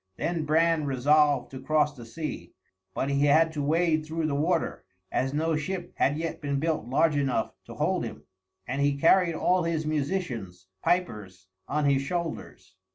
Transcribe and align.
Then 0.17 0.45
Bran 0.45 0.85
resolved 0.87 1.51
to 1.51 1.61
cross 1.61 1.95
the 1.95 2.07
sea, 2.07 2.53
but 2.95 3.07
he 3.11 3.25
had 3.25 3.53
to 3.53 3.61
wade 3.61 4.03
through 4.03 4.25
the 4.25 4.33
water, 4.33 4.83
as 5.11 5.31
no 5.31 5.55
ship 5.55 5.91
had 5.97 6.17
yet 6.17 6.41
been 6.41 6.57
built 6.59 6.87
large 6.87 7.15
enough 7.15 7.53
to 7.65 7.75
hold 7.75 8.03
him; 8.03 8.23
and 8.67 8.81
he 8.81 8.97
carried 8.97 9.35
all 9.35 9.61
his 9.61 9.85
musicians 9.85 10.65
(pipers) 10.81 11.49
on 11.67 11.85
his 11.85 12.01
shoulders. 12.01 12.77